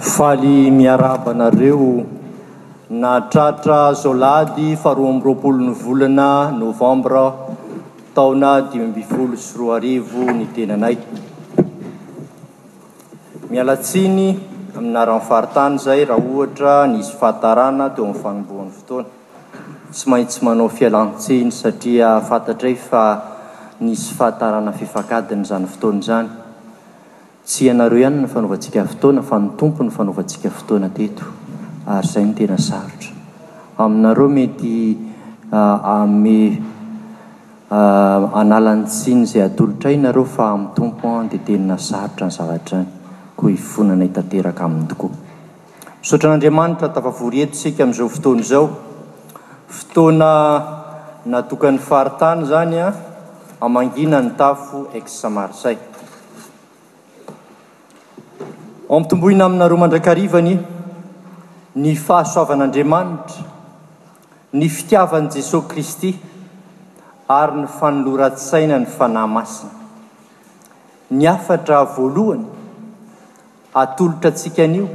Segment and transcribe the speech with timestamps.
[0.00, 1.90] faly miarabanareo
[3.02, 6.28] natratra zoolady faharoa amyroapolo 'ny volana
[6.60, 7.24] novambre
[8.16, 10.96] taona dimybyfolo sy roa arivo ny tenanay
[13.52, 14.26] mialatsiny
[14.78, 19.08] aminara'ny faritany zay raha ohatra nisy fahatarana teo amin'ny fanombohany fotoana
[19.96, 23.04] tsy maintsy manao fialantsiny satria fantatra y fa
[23.84, 26.30] nisy fahatarana fifakadiny zany fotoany zany
[27.50, 31.24] sy ianareo ihany ny fanaovantsika fotoana fa ny tompo ny fanaovantsika fotoana teto
[31.94, 33.10] ary izay no tena sarotra
[33.82, 34.72] aminareo mety
[35.94, 36.36] ame
[38.40, 42.86] analan'ny tsiny izay atolotray inareo fa amin'ny tompoa dia tena sarotra ny zavatra any
[43.36, 45.10] ko hifonana hitateraka aminy tokoa
[46.02, 48.66] misaotra n'andriamanitra tafavory eto sika amin'izao fotoana izao
[49.78, 50.30] fotoana
[51.34, 52.88] natokan'ny faritana zany a
[53.66, 55.78] amangina ny tafo a samarisay
[58.92, 60.54] oampitomboina aminareo mandrakarivany
[61.82, 63.44] ny fahasoavan'andriamanitra
[64.58, 66.08] ny fitiavan'i jesosy kristy
[67.40, 69.74] ary ny fanoloratsaina ny fanahy masina
[71.18, 72.44] ny afatra voalohany
[73.82, 74.86] atolotra antsikan'io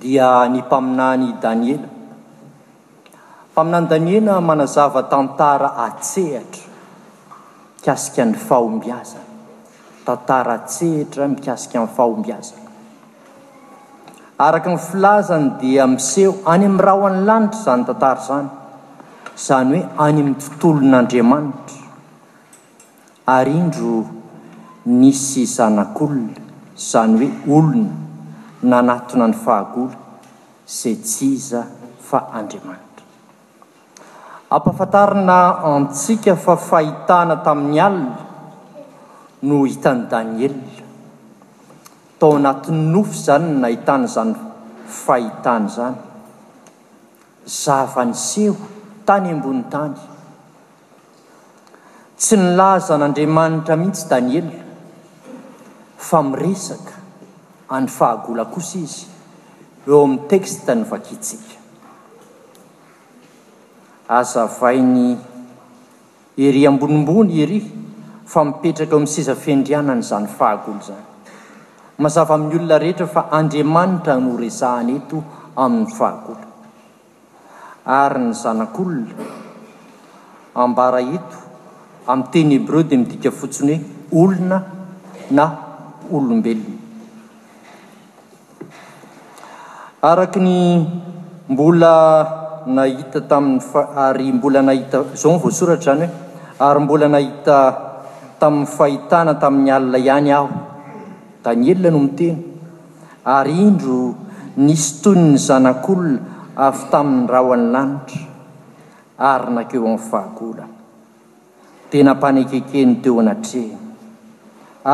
[0.00, 1.88] dia ny mpaminany daniela
[3.52, 6.64] mpaminany daniela manazava-tantara atsehatra
[7.86, 9.25] kasika ny fahombiazana
[10.06, 12.62] tantaratsehitra mikasika amin'ny fahombiazana
[14.46, 20.02] araka ny filazany dia miseho any amin'ny raho any lanitra izany tantara izany izany hoe
[20.06, 21.80] any amin'ny tontolon'andriamanitra
[23.36, 23.94] ary indro
[25.00, 26.38] nisy zanak'olona
[26.82, 27.94] izany hoe olona
[28.70, 29.96] nanatona ny fahagola
[30.78, 31.62] zay ts iza
[32.08, 32.84] fa andriamanitra
[34.54, 35.38] ampafantarina
[35.74, 38.25] antsika fa fahitana tamin'ny alina
[39.42, 40.56] no hitan'ny daniela
[42.20, 44.32] tao anatin'ny nofy zany no nahitana zany
[45.04, 45.96] fahitany zany
[47.62, 48.56] zavany seho
[49.06, 49.98] tany ambony tany
[52.20, 54.52] tsy nilaza n'andriamanitra mihitsy daniela
[56.08, 56.94] fa miresaka
[57.76, 59.04] any fahagola kosa izy
[59.86, 61.56] eo amin'ny teksta ny vakitsika
[64.18, 65.08] azavainy
[66.46, 67.60] iry ambonimbony ery
[68.26, 71.02] fa mipetraka misizafiandrianany zany fahagolo zany
[72.04, 75.18] mazava amin'ny olona rehetra fa andriamanitra norezahany eto
[75.64, 76.48] amin'ny fahagolo
[77.98, 79.28] ary ny zanak'olona
[80.64, 81.36] ambara eto
[82.10, 83.74] amin'y tenebreo dia midika fotsiny
[84.10, 84.58] hoe olona
[85.38, 85.46] na
[86.16, 86.82] olombelona
[90.12, 90.54] araka ny
[91.52, 91.94] mbola
[92.76, 97.58] nahita tamin'ny fa ary mbola nahita zao ny voasoratra izany hoe ary mbola nahita
[98.40, 100.48] tamin'ny fahitana tamin'ny alina ihany aho
[101.42, 102.34] da ny elona no mitena
[103.36, 104.00] ary indro
[104.66, 106.14] nisy toyny ny zanak'olona
[106.66, 108.22] avy tamin'ny raho any lanitra
[109.32, 110.74] ary nakeo amin'ny fahagolana
[111.90, 113.78] tena mpanekekeny teo anatrehny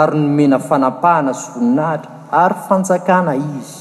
[0.01, 2.11] ary nomena fanapahana sooninahitra
[2.43, 3.75] ary fanjakana izy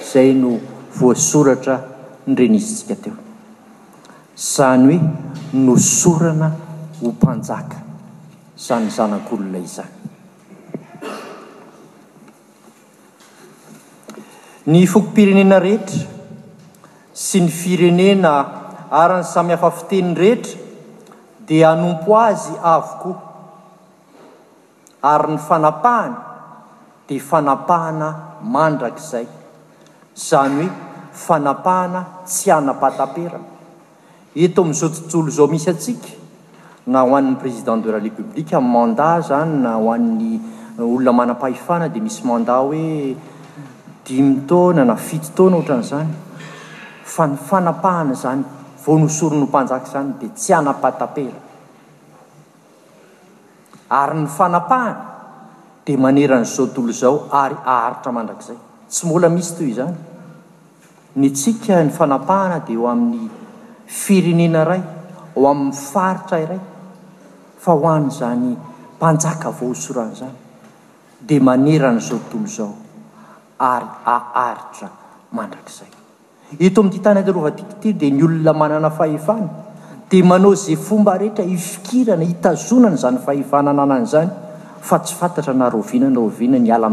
[0.00, 0.52] izay no
[0.98, 1.76] voasoratra
[2.30, 3.16] nrenizitsika teo
[4.38, 4.98] izany hoe
[5.66, 6.48] nosorana
[7.00, 7.89] ho mpanjaka
[8.60, 9.88] zany zanak'olonaizany
[14.72, 16.02] ny fokom-pirenena rehetra
[17.26, 18.32] sy ny firenena
[19.02, 20.60] arany samyhafafiteny rehetra
[21.48, 23.12] dia anompo azy avoko
[25.12, 26.18] ary ny fanapahana
[27.08, 28.08] dia fanapahana
[28.54, 29.26] mandrakizay
[30.20, 30.70] izany hoe
[31.24, 33.48] fanapahana tsy anam-pataperana
[34.44, 36.10] eto amin'izao tontsolo zao misy atsika
[36.90, 40.34] na ho an'ny président de la republice manda zany na ho ann'ny
[40.76, 43.14] eh, olona mana-pahifana dia misy manda hoe
[44.02, 46.10] dimi taona na fitotaona ohatran'zany
[47.04, 48.42] fanyfanapahana zany
[48.84, 51.38] vonosory no mpanjaka zany de tsy anapatapera
[53.88, 55.04] ary ny fanapahana
[55.86, 58.58] di maneranyzo tolo zao ary aharitra mandrakizay
[58.90, 59.94] tsy mbola misy toy zany
[61.14, 63.30] ny atsika ny fanapahana dia ho amin'ny
[63.86, 64.82] firenena ray
[65.34, 66.60] o amin'ny faritsa iray
[67.60, 68.56] fa ho any zany
[68.96, 70.34] mpanjaka avao soran'izany
[71.26, 72.72] dia maneran'izao ttolo zao
[73.72, 74.88] ary aaritra
[75.36, 75.92] mandrakzay
[76.66, 79.48] eto amin'ty tany tyrovatikty di ny olona manana fahefana
[80.08, 84.30] dia manao zay fomba rehetra hifikirana hitazona ny zany fahefana na anany izany
[84.88, 86.88] fa tsy fantatra narovinanovina ny ala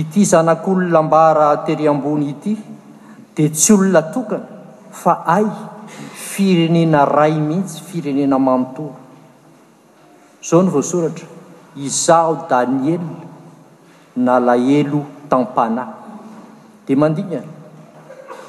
[0.00, 2.52] ity zanak'olona mbara teryambony ity
[3.34, 4.57] dia tsy olona tokana
[4.92, 5.46] fa ay
[6.16, 8.96] firenena ray mihitsy firenena manontora
[10.40, 11.26] zao ny voasoratra
[11.76, 13.04] izao daniel
[14.16, 15.88] na lahelo tampana
[16.88, 17.52] dia mandingana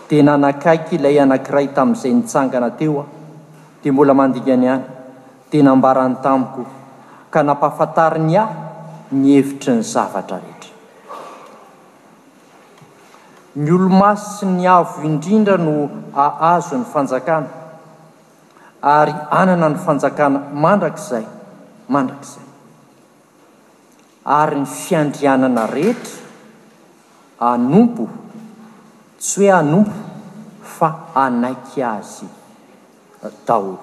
[0.09, 3.09] de nanakaiky ilay anankiray tamin'izay nitsangana teo ah
[3.83, 4.83] dia mbola mandingany hany
[5.51, 6.63] de nambarany tamiko
[7.29, 8.53] ka nampahafatariny ahy
[9.11, 10.58] ny hevitry ny zavatra re
[13.55, 17.47] ny olo masiny avo indrindra no ahazo ny fanjakana
[18.81, 21.25] ary anana ny fanjakana mandrakizay
[21.89, 22.45] mandrakizay
[24.37, 26.21] ary ny fiandrianana rehetra
[27.49, 28.07] anombo
[29.17, 29.91] tsy hoe anombo
[30.61, 32.27] fa anaiky azy
[33.23, 33.79] eh, daholo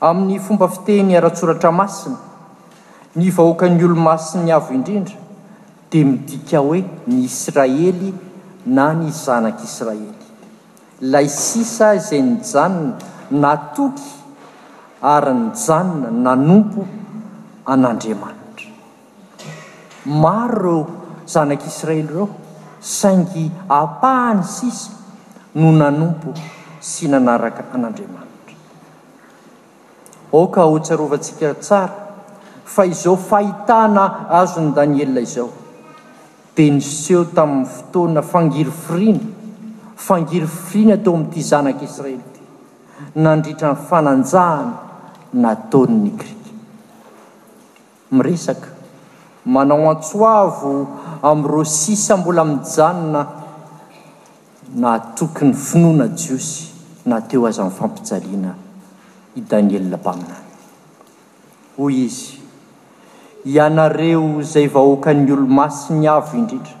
[0.00, 2.18] amin'ny fomba fitehny ara-tsoratra masina
[3.18, 5.26] ny vahoakan'ny olo masi'ny avo indrindra
[5.90, 8.10] dia midika hoe ny israely
[8.76, 10.12] na ny zanak'isiraely
[11.12, 12.96] lay sisa zay ny janona
[13.44, 14.10] natoky
[15.14, 16.82] ary ny janona nanompo
[17.72, 18.70] an'andriamanitra
[20.22, 20.82] maro reo
[21.34, 22.26] zanak'israely reo
[22.96, 23.44] saingy
[23.80, 24.90] apahany sisa
[25.60, 26.32] no nanompo
[26.90, 28.54] sy nanaraka an'andriamanitra
[30.36, 32.06] aoka oatsarovantsika tsara
[32.74, 34.02] fa izao fahitana
[34.40, 35.48] azo ny danieli izao
[36.58, 39.20] veniseo tamin'ny fotona fangiry frina
[40.06, 42.44] fangiry frina to amin'ity zanak' israely ty
[43.26, 44.72] nandritra ny fananjahana
[45.44, 46.52] nataony ny grika
[48.18, 48.70] miresaka
[49.54, 50.72] manao antsoavo
[51.30, 53.20] amin'ro sisa mbola mijanona
[54.82, 56.64] natokiny finoana jiosy
[57.08, 58.50] na teo aza an'ny fampijaliana
[59.38, 60.46] i danielmpaminany
[61.76, 62.37] hoy izy
[63.46, 66.74] ianareo izay vahoakan'ny olo-masiny avo indrindra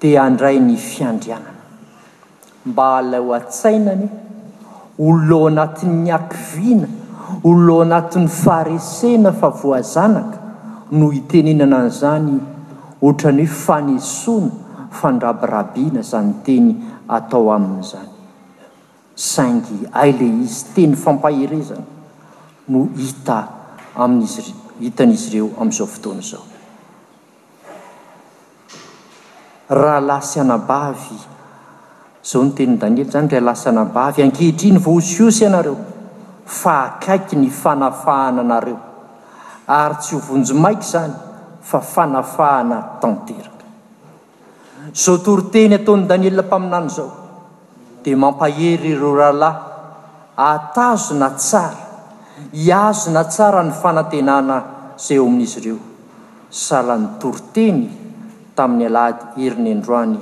[0.00, 1.56] dia andray ny fiandrianana
[2.66, 4.08] mba halao a-tsainanye
[5.00, 6.88] olonao anatin'nyakiviana
[7.44, 10.38] olonao anatin'ny faresena fa voazanaka
[10.92, 12.36] no itenenana an'izany
[13.02, 14.50] oatrany hoe fanesoana
[15.00, 16.68] fandrabirabiana zany teny
[17.08, 18.10] atao amin'izany
[19.14, 21.84] saingy aile izy teny fampaherezana
[22.68, 23.38] no hita
[23.96, 26.42] amin'izy rey hitan' izy ireo amin'izao fotoana izao
[29.78, 31.18] raha lay sy anabavy
[32.30, 35.76] zao no teniny daniely zany ralasy anabavy ankehitriny voosiosy ianareo
[36.60, 38.80] fa akaiky ny fanafahana anareo
[39.78, 41.14] ary tsy hovonjy maiky zany
[41.70, 43.66] fa fanafahana tanteraka
[45.04, 47.10] zao tory teny ataony daniely na mpaminana izao
[48.02, 49.58] dia mampahery ireo rahalahy
[50.36, 51.80] atazona tsara
[52.52, 54.56] hiazona tsara ny fanantenana
[55.02, 55.78] seo amin'izy ireo
[56.66, 57.80] sahlan'ny toroteny
[58.58, 60.18] tamin'ny alahdy heriny androany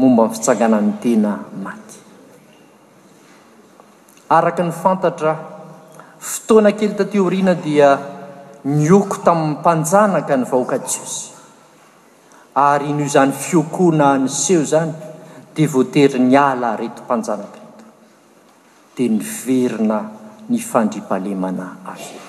[0.00, 1.32] momba ny fitsanganany tena
[1.64, 1.98] maky
[4.36, 5.32] araka ny fantatra
[6.30, 7.90] fotoana kely tatehoriana dia
[8.80, 11.24] nioko tamin'ny mpanjanaka ny vahoakaosy
[12.70, 14.92] ary nyio izany fiokoana nyseho zany
[15.54, 17.84] dia voatery nyala reto mpanjanaka reto
[18.96, 19.98] dia nyverina
[20.52, 22.25] nyfandripalemana aze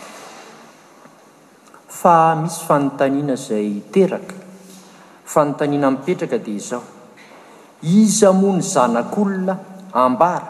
[1.97, 4.35] fa misy fanontanina izay teraka
[5.33, 6.83] fanontanina mipetraka dia izao
[7.81, 9.55] iza moa ny zanak'olona
[10.01, 10.47] ambara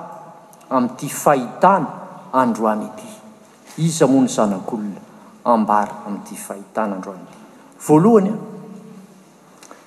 [0.76, 1.88] amin'ity fahitana
[2.42, 3.10] andro any ity
[3.88, 5.00] iza mo ny zanak'olona
[5.48, 7.40] ambara amin'ity fahitana andro any ity
[7.86, 8.38] voalohany a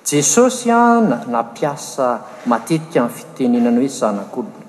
[0.09, 2.07] jesosy ana napiasa
[2.49, 4.65] matetika amin'ny fitenenany hoe zanak'olona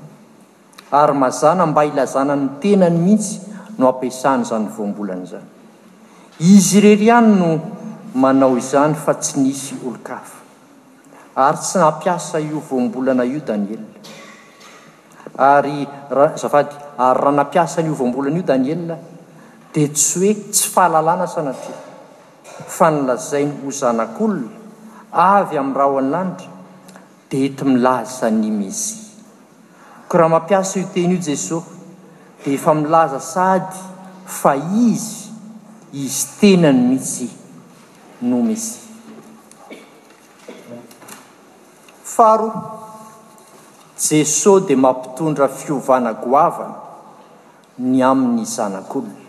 [1.00, 3.40] ary mazana mba ilazanany tenany mihitsy
[3.80, 5.51] no ampasany izany voambolany zany
[6.42, 7.50] izy irery ihany no
[8.18, 10.38] manao izany fa tsy nisy olo-kafa
[11.38, 13.86] ary tsy napiasa io voambolana io daniela
[15.38, 18.98] ary rah zavady ary raha nampiasa nyio voambolana io daniela
[19.72, 21.78] dia tsy hoeky tsy fahalalàna sanatria
[22.78, 24.50] fa nilazai ny ho zanak'olona
[25.36, 26.48] avy amin'nyraha o anylanidry
[27.30, 29.00] dia ety milaza ny mezia
[30.08, 31.70] ko raha mampiasa io teny io jesosy
[32.42, 33.78] dia efa milaza sady
[34.26, 35.21] fa izy
[35.92, 37.28] izy tenany mihtsy
[38.24, 38.80] no mihsy
[42.16, 42.48] faharo
[44.00, 46.80] jesosy dia mampitondra fiovana goavana
[47.76, 49.28] ny amin'ny zanak'olona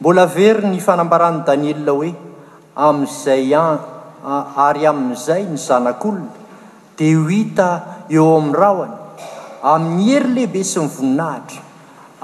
[0.00, 2.12] mbola very ny fanambaran daniel hoe
[2.76, 4.36] ami'izay a
[4.68, 6.28] ary amin'izay ny zanak'olona
[7.00, 7.68] dia ho hita
[8.12, 8.96] eo amin'ny rahoany
[9.74, 11.61] amin'ny hery lehibe sy ny voninahitra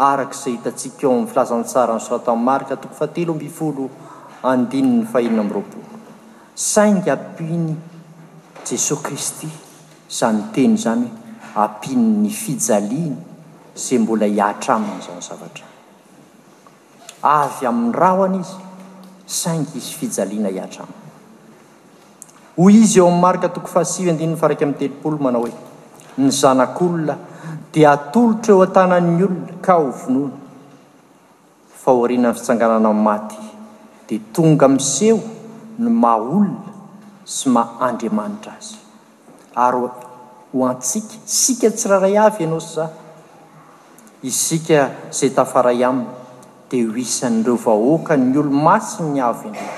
[0.06, 3.84] arakzay hitatsika eo amn'ny filazantsara ny soat amn'nymarika toko fahatelo mbifolo
[4.52, 5.84] aninny fahinina amroapolo
[6.70, 7.72] saing apiny
[8.68, 9.48] jesos kristy
[10.18, 11.08] zany teny zany
[11.52, 13.16] he ampinny fijaina
[13.84, 14.74] zay mbola hiatra
[17.36, 20.94] aiyam'n- rahoany izy aing izyiianaaa aiy
[22.62, 25.54] hoy izy eo ami'nymarika toko fahasivy andinny faraiky amytelopolo manao hoe
[26.22, 27.14] ny zanak'olona
[27.72, 30.30] dia atolotra eo an-tana'ny olona ka ovinona
[31.82, 33.42] faorinany fitsanganana ami'ny maty
[34.08, 35.20] dia tonga mseho
[35.82, 36.70] no maolona
[37.36, 38.78] sy ma andriamanitra azy
[39.64, 39.84] ary
[40.52, 42.84] ho antsika sika tsyraharay avy ianao sy za
[44.30, 44.80] isika
[45.18, 46.08] zay tafaray aminy
[46.68, 49.68] di hoisan'ireo vahoakany olomasiny avy ano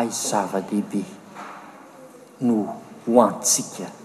[0.00, 1.02] ay zava-dehibe
[2.46, 2.56] no
[3.04, 4.00] hoantsika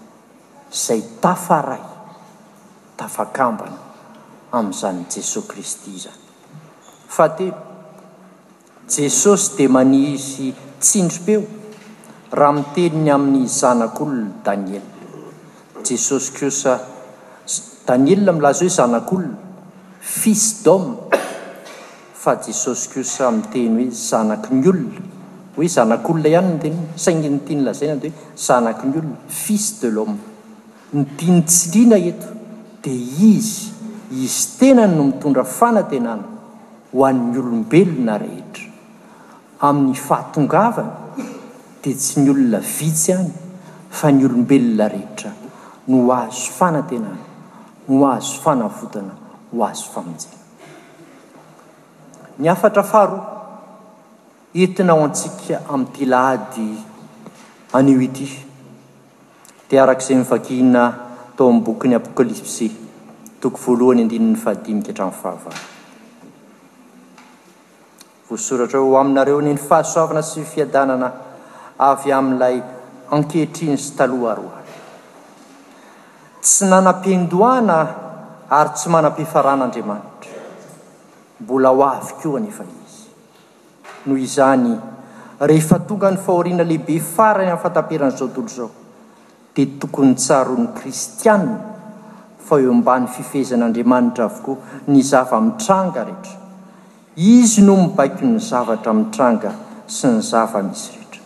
[0.72, 1.80] zay tafaray
[2.96, 3.76] tafakambana
[4.52, 6.24] am'izany jesosy kristy zany
[7.16, 7.48] fa te
[8.88, 11.42] jesosy di manisy tsindro-peo
[12.38, 14.84] raha miteniny amin'ny zanak'olona daniel
[15.84, 16.74] jesosy kosa
[17.88, 19.36] daniel mlaza hoe zanak'olona
[20.00, 20.84] filsy dom
[22.22, 25.00] fa jesosy kosa miteny hoe zanaki ny olona
[25.56, 30.20] hoe zanak'olona ihany n teny saingynytiny lazaina ady hoe zanaky ny olona fils delhomme
[30.92, 32.28] ny diany tsilriana eto
[32.80, 32.96] dia
[33.32, 33.68] izy
[34.10, 36.24] izy tenay no mitondra fanantenana
[36.92, 38.64] ho an''ny olombelona rehetra
[39.68, 40.94] amin'ny fahatongavana
[41.82, 43.32] dia tsy ny olona vitsy any
[43.90, 45.32] fa ny olombelona rehetra
[45.92, 47.20] no azo fanantenana
[47.88, 49.14] no azo fanavotana
[49.50, 50.44] ho azo famonjaina
[52.40, 53.20] ny afatra faharo
[54.56, 56.68] intinao antsika amin'yity lahady
[57.76, 58.47] anio ity
[59.68, 60.82] de arak'izay mivakina
[61.36, 62.68] tao amin'ny bokyny apokalipsy
[63.40, 65.60] toko voalohany andini'ny fahadimika hatra'ny fahavahy
[68.28, 71.08] voasoratra hoe ho aminareo ny ny fahasoavana sy ny fiadanana
[71.90, 72.56] avy amin'n'ilay
[73.16, 74.72] anketrriny sy taloha roany
[76.46, 77.78] tsy nanam-pendoana
[78.58, 80.32] ary tsy manam-pifaran'andriamanitra
[81.42, 83.06] mbola ho avy koanyefa izy
[84.06, 84.72] noho izany
[85.48, 88.70] rehefa tonga ny faoriana lehibe farany amin'ny fantaperan'izao tolo izao
[89.60, 91.56] i tokony tsaroa ny kristianna
[92.48, 94.56] fa eo ambany fifehzan'andriamanitra avokoa
[94.92, 96.36] ny zavamitranga rehetra
[97.38, 99.50] izy no mibaiky ny zavatra mitranga
[99.96, 101.22] sy ny zava misy rehetra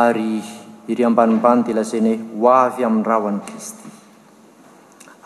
[0.00, 0.32] ary
[0.94, 3.90] iry ambanimbany de lazany hoe ho avy amin'ny raho an'ny kristy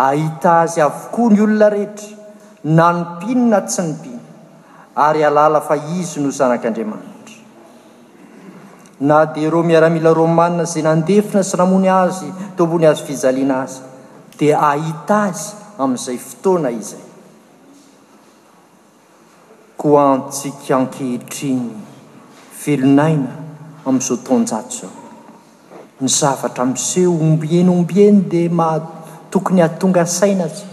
[0.08, 2.34] ahita azy avokoa ny olona rehetra
[2.78, 4.28] na ny mpinyna tsy ny bina
[5.06, 7.10] ary alala fa izy no zanak'andriamanitra
[9.02, 13.80] na dia reo miaramila romanina zay nandefina sy namony azy tombony azy fijaliana azy
[14.38, 15.44] dia ahita azy
[15.82, 17.04] amin'izay fotoana izay
[19.80, 21.64] koa antsika ankehitriny
[22.64, 23.32] velonaina
[23.86, 24.94] amin'izao tonjato zao
[26.00, 28.78] ny zavatra miseh ombienyombieny dia maha
[29.30, 30.72] tokony atonga saina atsika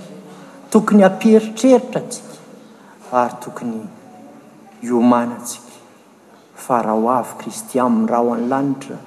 [0.71, 2.37] tokony hamperitreritra atsika
[3.23, 3.75] ary tokony
[4.89, 5.68] iomana atsika
[6.59, 8.97] fa raha ho avy kristia ami'draha ho any lanitra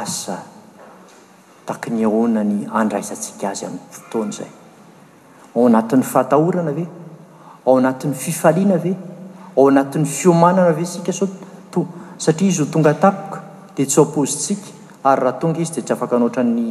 [0.00, 0.36] asa
[1.68, 4.50] takiny ahonany andraisantsika azy amin'ny fotoany zay
[5.56, 6.84] ao anatin'ny fahatahorana ave
[7.66, 8.92] ao anatin'ny fifaliana ave
[9.58, 11.26] ao anatin'ny fiomanana ave asika so
[11.74, 11.86] to
[12.26, 13.40] satria izy ho tonga tapoka
[13.76, 14.68] dia tsy apozitsika
[15.10, 16.66] ary raha tonga izy dia tsy afaka noatrany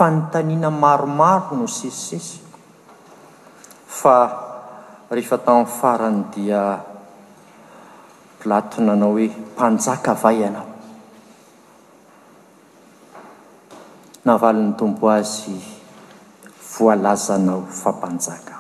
[0.01, 2.41] fntaninamaromaro no sesisesi
[3.85, 4.17] fa
[5.13, 6.81] rehefa ta'ny farany dia
[8.41, 10.65] plato nanao hoe mpanjaka avay anao
[14.25, 15.53] navalin'ny tompo azy
[16.77, 18.57] voalazanao fa mpanjaka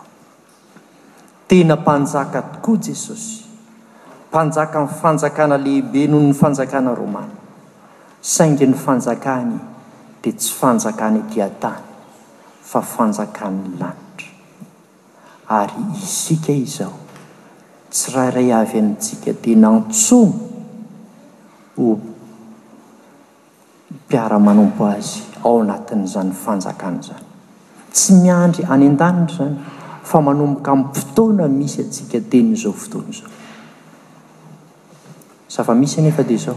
[1.49, 3.44] tena mpanjaka tokoa jesosy
[4.28, 7.32] mpanjaka ny fanjakana lehibe noho ny fanjakana romany
[8.20, 9.69] saingy ny fanjakany
[10.22, 11.80] dia tsy fanjakany dia-tany
[12.60, 14.28] fa fanjakany lanitra
[15.48, 16.98] ary isika izaho
[17.90, 20.34] tsy raha ray avy antsika de nantsona
[21.76, 21.84] ho
[24.08, 27.26] piaramanompo azy ao anatin'izany fanjakana zany
[27.92, 29.56] tsy miandry any an-danitra zany
[30.02, 33.30] fa manomboka amin'nyfotoana misy atsika tenyzao fotoana zao
[35.48, 36.56] zafa misy anefa dia zao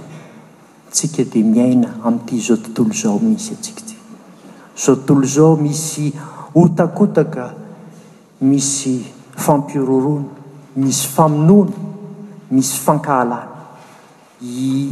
[0.93, 3.95] tsika dia miaina amin'ity zao tontolo zao misy atsikatsi
[4.81, 6.07] zao tontolo izao misy
[6.53, 7.45] hotakotaka
[8.49, 8.95] misy
[9.45, 10.25] fampirorona
[10.81, 11.79] misy famonoana
[12.55, 13.49] misy fankahalana
[14.41, 14.91] i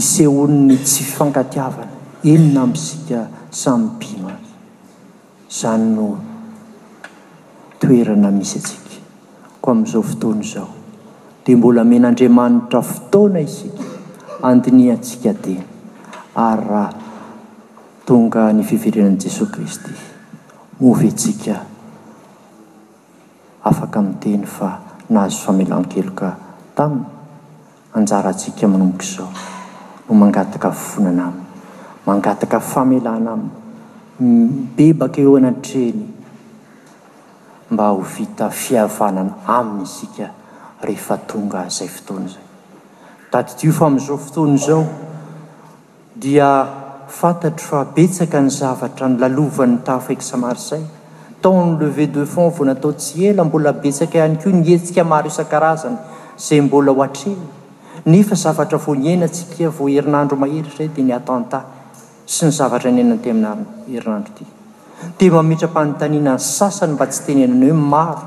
[0.00, 1.92] isehoniny tsy fangatiavana
[2.32, 3.20] enina miisika
[3.62, 4.34] samy bima
[5.58, 6.14] zany noo
[7.80, 8.94] toerana misy atsika
[9.60, 10.70] ko am'izao fotoana izao
[11.44, 13.84] dia mbola men'andriamanitra fotoana isika
[14.42, 15.52] andinia atsika di
[16.34, 16.96] ary raha
[18.08, 19.92] tonga ny fiverenan'i jesosy kristy
[20.80, 21.56] movyatsika
[23.68, 24.68] afaka ami'nyteny fa
[25.12, 26.32] nahazo famelan keloka
[26.74, 27.04] taminy
[27.92, 29.28] anjarantsika manomboko izao
[30.08, 31.44] no mangataka ffonana ami
[32.08, 33.50] mangataka famelana amiy
[34.74, 36.00] mbebaka eo anatreny
[37.70, 40.26] mba ho vita fiavanana aminy sika
[40.80, 42.48] rehefa tonga izay fotoana zay
[43.30, 44.84] dadiio fa amin'izao fotony izao
[46.22, 46.48] dia
[47.20, 50.82] fantatry fa betsaka ny zavatra nylalovann tafoeksamarisay
[51.42, 55.96] taony leve de font vo natao tsy ala mbola betsaka ihany ko nietsika maro isan-karazany
[56.46, 57.34] zay mbola ho atre
[58.12, 61.60] nefa zavatra vo niainasika vo herinandro maheritra di n atenta
[62.32, 64.50] sy ny zaat ih
[65.18, 68.24] d mametra-panitaninany sasany mba tsy tenyenana hoe maro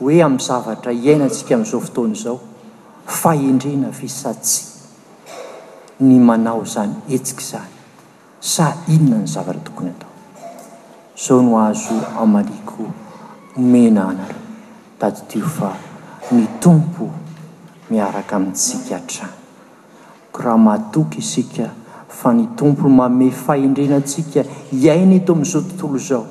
[0.00, 2.38] hoe amin'ny zavatra iainatsika amn'izao fotony zao
[3.06, 4.66] fahendrena vesatsy
[6.00, 7.68] ny manao zany hetsika izany
[8.40, 10.10] sa inina ny zavatra tokony atao
[11.16, 12.88] zao no azo amaliko
[13.56, 14.38] omena anaro
[15.00, 15.74] da totio fa
[16.32, 17.10] ny tompo
[17.90, 19.32] miaraka amintsika hatrany
[20.32, 21.70] ko raha matoky isika
[22.08, 26.26] fa ny tompo mame fahendrenantsika iaina eto amin'izao tontolo izao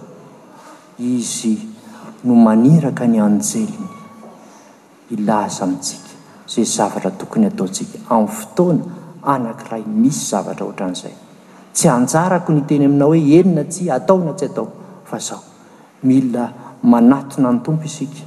[1.00, 1.58] izy
[2.24, 3.88] no maniraka ny anjeliny
[5.12, 6.09] ilaza amintsika
[6.50, 8.82] zay zavatra tokony ataontsika amin'ny fotoana
[9.34, 11.14] anankiray misy zavatra ohatran'izay
[11.76, 14.66] tsy anjarako ny teny aminao hoe enina tsy ataona tsy atao
[15.10, 15.44] fa zaho
[16.10, 16.50] mila
[16.82, 18.22] manatona any tompo isika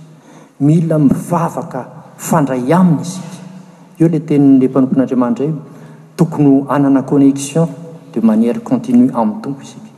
[0.61, 1.81] mila mivavaka
[2.29, 3.37] fandray aminy isika
[4.01, 5.51] eo lay tenilay mpanompon'andriamandizay
[6.17, 7.69] tokonyh anana connexion
[8.15, 9.91] de manièra continue amin'ny tompo isika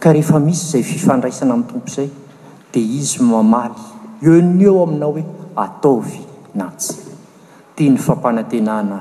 [0.00, 2.08] ka rehefa misy izay fifandraisana amin'ny tompo izay
[2.72, 3.80] dia izy mamaly
[4.36, 5.24] en eo aminao hoe
[5.66, 6.20] ataovy
[6.58, 6.99] natsy
[7.96, 8.98] fampanantenana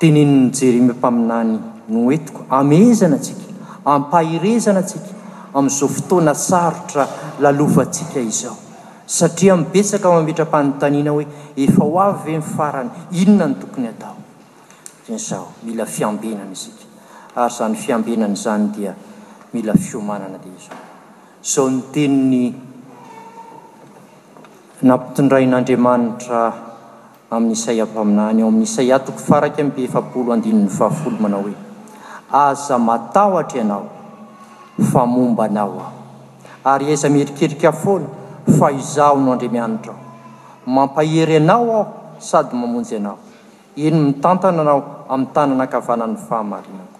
[0.00, 1.56] tenenny jeremiampaminany
[1.92, 3.46] noetiko amezana atsika
[3.84, 5.08] ampahirezana atsika
[5.54, 7.04] amin'izao fotoana sarotra
[7.40, 8.56] lalovantsika izao
[9.18, 11.26] satria mibetsaka mametrampanontaniana hoe
[11.64, 12.90] efa ho av e nifarany
[13.22, 14.16] inona ny tokony atao
[15.14, 16.74] nzo mila fiambenany sik
[17.42, 18.92] ary zany fiambenany zany dia
[19.52, 22.32] mila fiomanana d oaony teny
[24.88, 26.67] nampitondrain'andriamanitra
[27.28, 31.54] amin'n'say ampaminany ao amin'n'isay atoko faraky abe efapolo andinny fahafolo manao hoe
[32.44, 33.84] aza mataotra ianao
[34.90, 35.92] famomba anao aho
[36.72, 38.06] ary aiza mierikerikfolo
[38.58, 40.00] fa izao no andriamanitra aho
[40.74, 41.84] mampahery anao aho
[42.28, 43.16] sady mamonjy anao
[43.84, 44.80] eny mitantana anao
[45.12, 46.96] amin'ny tananakavanany fahamarinako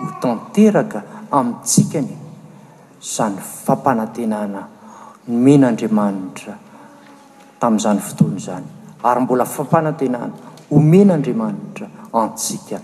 [0.00, 0.98] ho tanteraka
[1.38, 2.12] amintsikany
[3.14, 4.60] zany fampanantenana
[5.30, 6.52] nomen'andriamanitra
[7.66, 8.66] amin'izany fotoany zany
[9.08, 10.32] ary mbola fampanantenana
[10.70, 11.86] homenaandriamanitra
[12.22, 12.76] antsika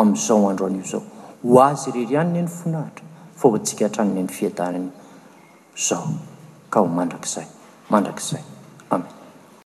[0.00, 1.02] amin'izao andro an'io zao
[1.48, 3.04] ho azy rery iany ny eny finahitra
[3.38, 4.88] fa ho antsika hatranony any fiadanany
[5.88, 6.08] zao
[6.72, 7.46] ka ho mandrakzay
[7.92, 8.57] mandrakzay